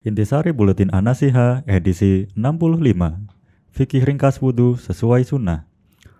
Intisari 0.00 0.56
Buletin 0.56 0.88
Anasiha 0.96 1.60
edisi 1.68 2.24
65 2.32 2.88
Fikih 3.68 4.00
ringkas 4.00 4.40
wudhu 4.40 4.80
sesuai 4.80 5.28
sunnah. 5.28 5.68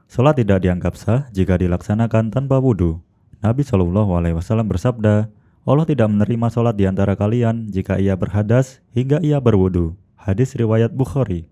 Salat 0.04 0.36
tidak 0.36 0.68
dianggap 0.68 1.00
sah 1.00 1.24
jika 1.32 1.56
dilaksanakan 1.56 2.28
tanpa 2.28 2.60
wudhu 2.60 3.00
Nabi 3.40 3.64
Shallallahu 3.64 4.20
Alaihi 4.20 4.36
Wasallam 4.36 4.68
bersabda 4.68 5.32
Allah 5.64 5.86
tidak 5.88 6.12
menerima 6.12 6.52
salat 6.52 6.76
di 6.76 6.84
antara 6.84 7.16
kalian 7.16 7.72
jika 7.72 7.96
ia 7.96 8.12
berhadas 8.20 8.84
hingga 8.92 9.16
ia 9.24 9.40
berwudhu 9.40 9.96
Hadis 10.12 10.52
riwayat 10.60 10.92
Bukhari. 10.92 11.48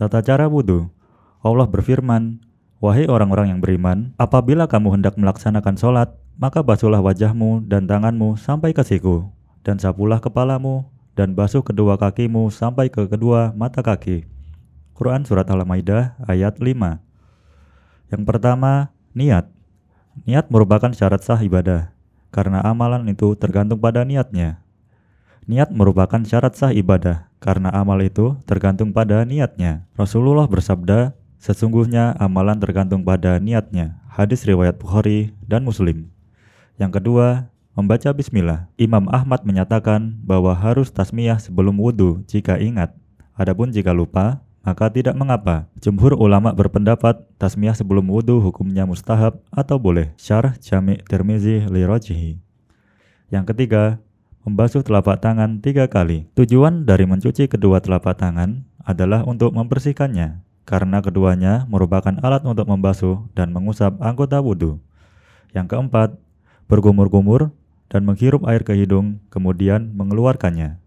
Tata 0.00 0.24
cara 0.24 0.48
wudhu 0.48 0.88
Allah 1.44 1.68
berfirman 1.68 2.40
Wahai 2.80 3.04
orang-orang 3.12 3.52
yang 3.52 3.60
beriman, 3.60 4.16
apabila 4.16 4.64
kamu 4.64 4.96
hendak 4.96 5.20
melaksanakan 5.20 5.76
sholat, 5.76 6.16
maka 6.40 6.64
basuhlah 6.64 7.04
wajahmu 7.04 7.68
dan 7.68 7.84
tanganmu 7.84 8.40
sampai 8.40 8.72
ke 8.72 8.80
siku, 8.80 9.28
dan 9.60 9.76
sapulah 9.76 10.16
kepalamu, 10.16 10.88
dan 11.20 11.36
basuh 11.36 11.60
kedua 11.60 12.00
kakimu 12.00 12.48
sampai 12.48 12.88
ke 12.88 13.04
kedua 13.04 13.52
mata 13.52 13.84
kaki. 13.84 14.24
Quran 14.96 15.28
Surat 15.28 15.44
Al-Maidah 15.52 16.16
ayat 16.24 16.56
5 16.56 16.96
Yang 18.08 18.22
pertama, 18.24 18.88
niat. 19.12 19.52
Niat 20.24 20.48
merupakan 20.48 20.88
syarat 20.96 21.20
sah 21.20 21.36
ibadah, 21.44 21.92
karena 22.32 22.64
amalan 22.64 23.04
itu 23.12 23.36
tergantung 23.36 23.76
pada 23.76 24.00
niatnya. 24.00 24.64
Niat 25.44 25.68
merupakan 25.76 26.24
syarat 26.24 26.56
sah 26.56 26.72
ibadah, 26.72 27.28
karena 27.36 27.68
amal 27.68 28.00
itu 28.00 28.40
tergantung 28.48 28.96
pada 28.96 29.20
niatnya. 29.28 29.84
Rasulullah 30.00 30.48
bersabda, 30.48 31.12
Sesungguhnya 31.40 32.16
amalan 32.20 32.60
tergantung 32.60 33.00
pada 33.00 33.40
niatnya. 33.40 33.96
Hadis 34.12 34.44
riwayat 34.44 34.76
Bukhari 34.76 35.32
dan 35.48 35.64
Muslim. 35.64 36.12
Yang 36.76 37.00
kedua, 37.00 37.48
membaca 37.74 38.10
bismillah. 38.10 38.66
Imam 38.76 39.06
Ahmad 39.10 39.46
menyatakan 39.46 40.18
bahwa 40.22 40.52
harus 40.52 40.90
tasmiyah 40.90 41.38
sebelum 41.38 41.78
wudhu 41.78 42.22
jika 42.26 42.58
ingat. 42.58 42.94
Adapun 43.38 43.72
jika 43.72 43.94
lupa, 43.94 44.42
maka 44.60 44.92
tidak 44.92 45.16
mengapa. 45.16 45.70
Jumhur 45.80 46.12
ulama 46.18 46.52
berpendapat 46.52 47.24
tasmiyah 47.40 47.72
sebelum 47.72 48.04
wudhu 48.10 48.42
hukumnya 48.42 48.84
mustahab 48.84 49.40
atau 49.48 49.80
boleh. 49.80 50.12
Syarh 50.20 50.58
Jami' 50.60 51.00
Tirmizi 51.08 51.64
li 51.64 51.82
Yang 53.30 53.44
ketiga, 53.54 54.02
membasuh 54.44 54.84
telapak 54.84 55.20
tangan 55.22 55.64
tiga 55.64 55.88
kali. 55.88 56.28
Tujuan 56.36 56.84
dari 56.84 57.08
mencuci 57.08 57.48
kedua 57.48 57.80
telapak 57.80 58.20
tangan 58.20 58.66
adalah 58.84 59.24
untuk 59.24 59.52
membersihkannya 59.52 60.44
karena 60.68 61.02
keduanya 61.02 61.66
merupakan 61.66 62.14
alat 62.22 62.46
untuk 62.46 62.68
membasuh 62.68 63.26
dan 63.34 63.50
mengusap 63.50 63.96
anggota 63.98 64.38
wudhu. 64.38 64.78
Yang 65.50 65.66
keempat, 65.74 66.14
bergumur-gumur 66.70 67.50
dan 67.90 68.06
menghirup 68.06 68.46
air 68.46 68.62
ke 68.62 68.72
hidung, 68.72 69.18
kemudian 69.28 69.92
mengeluarkannya. 69.98 70.78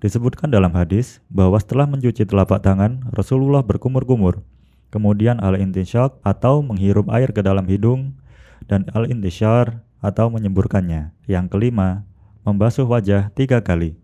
Disebutkan 0.00 0.48
dalam 0.48 0.72
hadis 0.72 1.20
bahwa 1.28 1.60
setelah 1.60 1.84
mencuci 1.84 2.24
telapak 2.24 2.64
tangan, 2.64 3.04
Rasulullah 3.12 3.60
berkumur-kumur, 3.60 4.40
kemudian 4.88 5.38
al-intisyak 5.44 6.16
atau 6.24 6.64
menghirup 6.64 7.12
air 7.12 7.30
ke 7.36 7.44
dalam 7.44 7.68
hidung, 7.68 8.16
dan 8.64 8.88
al-intisyar 8.96 9.84
atau 10.00 10.32
menyemburkannya. 10.32 11.12
Yang 11.28 11.46
kelima, 11.52 12.08
membasuh 12.46 12.88
wajah 12.88 13.28
tiga 13.36 13.60
kali. 13.60 13.98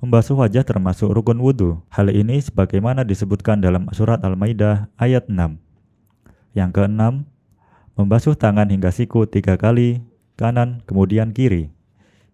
Membasuh 0.00 0.36
wajah 0.36 0.64
termasuk 0.64 1.08
rukun 1.08 1.40
wudhu. 1.40 1.80
Hal 1.88 2.12
ini 2.12 2.40
sebagaimana 2.40 3.04
disebutkan 3.04 3.62
dalam 3.64 3.88
surat 3.96 4.20
Al-Maidah 4.20 4.92
ayat 5.00 5.28
6. 5.28 5.60
Yang 6.56 6.70
keenam, 6.72 7.28
membasuh 7.96 8.36
tangan 8.36 8.68
hingga 8.72 8.88
siku 8.92 9.28
tiga 9.28 9.60
kali, 9.60 10.00
kanan 10.40 10.80
kemudian 10.88 11.32
kiri. 11.36 11.75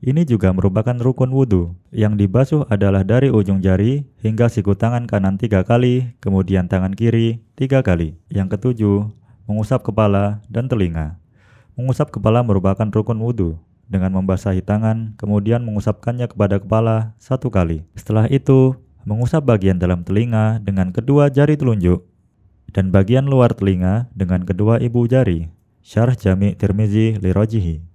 Ini 0.03 0.27
juga 0.27 0.51
merupakan 0.51 0.99
rukun 0.99 1.31
wudhu. 1.31 1.79
Yang 1.95 2.27
dibasuh 2.27 2.63
adalah 2.67 3.07
dari 3.07 3.31
ujung 3.31 3.63
jari 3.63 4.03
hingga 4.19 4.51
siku 4.51 4.75
tangan 4.75 5.07
kanan 5.07 5.39
tiga 5.39 5.63
kali, 5.63 6.19
kemudian 6.19 6.67
tangan 6.67 6.91
kiri 6.91 7.39
tiga 7.55 7.87
kali. 7.87 8.19
Yang 8.27 8.59
ketujuh, 8.59 9.15
mengusap 9.47 9.87
kepala 9.87 10.43
dan 10.51 10.67
telinga. 10.67 11.23
Mengusap 11.79 12.11
kepala 12.11 12.43
merupakan 12.43 12.83
rukun 12.83 13.23
wudhu 13.23 13.63
dengan 13.87 14.11
membasahi 14.19 14.67
tangan, 14.67 15.15
kemudian 15.15 15.63
mengusapkannya 15.63 16.27
kepada 16.27 16.59
kepala 16.59 17.15
satu 17.23 17.55
kali. 17.55 17.87
Setelah 17.95 18.27
itu, 18.27 18.75
mengusap 19.07 19.47
bagian 19.47 19.79
dalam 19.79 20.03
telinga 20.03 20.59
dengan 20.67 20.91
kedua 20.91 21.31
jari 21.31 21.55
telunjuk 21.55 22.03
dan 22.75 22.91
bagian 22.91 23.31
luar 23.31 23.55
telinga 23.55 24.11
dengan 24.19 24.43
kedua 24.43 24.83
ibu 24.83 25.07
jari. 25.07 25.47
Syarh 25.79 26.19
Jami' 26.19 26.59
Tirmizi 26.59 27.23
Lirojihi. 27.23 27.92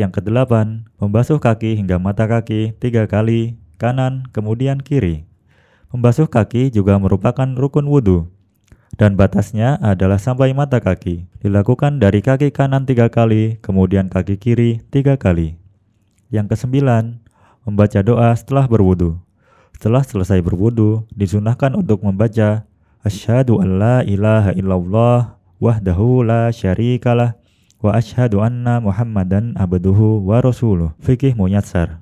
Yang 0.00 0.20
kedelapan, 0.20 0.88
membasuh 0.96 1.36
kaki 1.36 1.76
hingga 1.76 2.00
mata 2.00 2.24
kaki 2.24 2.76
tiga 2.80 3.04
kali, 3.04 3.60
kanan, 3.76 4.24
kemudian 4.32 4.80
kiri. 4.80 5.28
Membasuh 5.92 6.30
kaki 6.30 6.72
juga 6.72 6.96
merupakan 6.96 7.44
rukun 7.44 7.84
wudhu 7.84 8.32
dan 8.96 9.16
batasnya 9.16 9.80
adalah 9.80 10.20
sampai 10.20 10.52
mata 10.52 10.80
kaki. 10.80 11.28
Dilakukan 11.40 11.96
dari 12.00 12.20
kaki 12.20 12.52
kanan 12.52 12.84
tiga 12.84 13.08
kali, 13.08 13.56
kemudian 13.64 14.12
kaki 14.12 14.36
kiri 14.36 14.84
tiga 14.92 15.16
kali. 15.16 15.56
Yang 16.32 16.56
kesembilan, 16.56 17.20
membaca 17.64 18.00
doa 18.04 18.32
setelah 18.36 18.68
berwudu. 18.68 19.20
Setelah 19.76 20.04
selesai 20.04 20.40
berwudu, 20.44 21.08
disunahkan 21.12 21.74
untuk 21.74 22.04
membaca 22.04 22.64
Asyhadu 23.02 23.58
an 23.58 23.82
la 23.82 23.96
ilaha 24.06 24.54
illallah 24.54 25.34
wahdahu 25.58 26.22
la 26.22 26.54
syarikalah 26.54 27.34
wa 27.82 27.98
asyhadu 27.98 28.40
anna 28.40 28.78
muhammadan 28.78 29.58
abduhu 29.58 30.22
wa 30.22 30.38
rasuluh. 30.38 30.94
Fikih 31.02 31.34
Muyassar. 31.34 31.98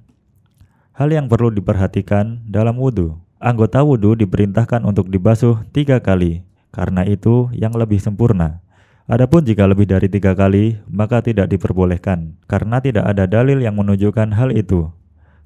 Hal 0.93 1.09
yang 1.09 1.33
perlu 1.33 1.49
diperhatikan 1.49 2.45
dalam 2.45 2.77
wudhu. 2.77 3.17
Anggota 3.41 3.81
wudhu 3.81 4.13
diperintahkan 4.21 4.85
untuk 4.85 5.09
dibasuh 5.09 5.65
tiga 5.73 5.97
kali, 6.05 6.45
karena 6.77 7.09
itu 7.09 7.49
yang 7.57 7.73
lebih 7.73 7.97
sempurna. 7.97 8.61
Adapun 9.09 9.43
jika 9.43 9.65
lebih 9.65 9.89
dari 9.89 10.13
tiga 10.13 10.37
kali, 10.37 10.77
maka 10.87 11.25
tidak 11.25 11.49
diperbolehkan, 11.49 12.37
karena 12.45 12.79
tidak 12.85 13.09
ada 13.09 13.25
dalil 13.25 13.59
yang 13.59 13.75
menunjukkan 13.81 14.37
hal 14.37 14.53
itu. 14.53 14.93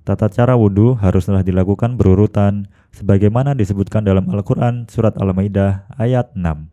Tata 0.05 0.29
cara 0.29 0.53
wudhu 0.59 0.99
haruslah 1.01 1.41
dilakukan 1.41 1.97
berurutan, 1.97 2.69
sebagaimana 2.93 3.57
disebutkan 3.57 4.05
dalam 4.05 4.29
Al-Quran 4.29 4.85
Surat 4.91 5.17
Al-Maidah 5.17 5.89
ayat 5.97 6.35
6. 6.37 6.69